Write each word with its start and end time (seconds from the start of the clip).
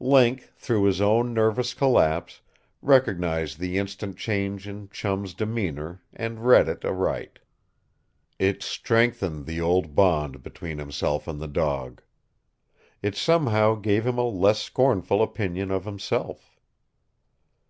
Link, 0.00 0.52
through 0.54 0.82
his 0.84 1.00
own 1.00 1.32
nervous 1.32 1.72
collapse, 1.72 2.42
recognized 2.82 3.58
the 3.58 3.78
instant 3.78 4.18
change 4.18 4.68
in 4.68 4.90
Chum's 4.90 5.32
demeanor, 5.32 6.02
and 6.12 6.44
read 6.44 6.68
it 6.68 6.84
aright. 6.84 7.38
It 8.38 8.62
strengthened 8.62 9.46
the 9.46 9.62
old 9.62 9.94
bond 9.94 10.42
between 10.42 10.76
himself 10.76 11.26
and 11.26 11.40
the 11.40 11.48
dog. 11.48 12.02
It 13.00 13.16
somehow 13.16 13.76
gave 13.76 14.06
him 14.06 14.18
a 14.18 14.28
less 14.28 14.60
scornful 14.62 15.22
opinion 15.22 15.70
of 15.70 15.86
himself. 15.86 16.60